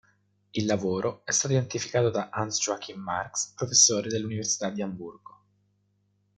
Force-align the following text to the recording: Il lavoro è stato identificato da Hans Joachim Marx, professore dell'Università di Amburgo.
Il 0.55 0.65
lavoro 0.65 1.21
è 1.25 1.31
stato 1.31 1.53
identificato 1.53 2.09
da 2.09 2.29
Hans 2.31 2.59
Joachim 2.59 2.99
Marx, 2.99 3.53
professore 3.53 4.09
dell'Università 4.09 4.71
di 4.71 4.81
Amburgo. 4.81 5.43